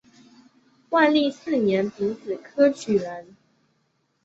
[0.89, 3.35] 万历四年丙子科举人。